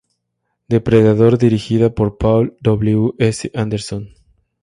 [0.67, 3.13] Depredador dirigida por Paul W.
[3.19, 3.51] S.
[3.53, 4.09] Anderson.